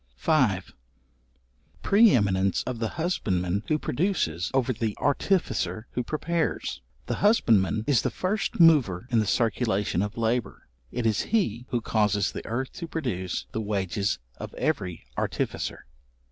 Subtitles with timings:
[0.19, 0.71] §5.
[1.83, 6.81] Pre eminence of the husbandman who produces, over the artificer who prepares.
[7.05, 11.81] The husbandman is the first mover in the circulation of labour: it is he who
[11.81, 15.85] causes the earth to produce the wages of every artificer.